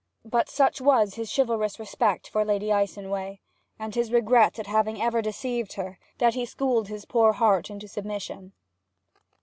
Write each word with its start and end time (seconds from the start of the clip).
But 0.25 0.49
such 0.49 0.81
was 0.81 1.13
his 1.13 1.31
chivalrous 1.31 1.77
respect 1.77 2.27
for 2.27 2.43
Lady 2.43 2.71
Icenway, 2.73 3.39
and 3.77 3.93
his 3.93 4.11
regret 4.11 4.57
at 4.57 4.65
having 4.65 4.99
ever 4.99 5.21
deceived 5.21 5.73
her, 5.73 5.99
that 6.17 6.33
he 6.33 6.43
schooled 6.43 6.87
his 6.87 7.05
poor 7.05 7.33
heart 7.33 7.69
into 7.69 7.87
submission. 7.87 8.53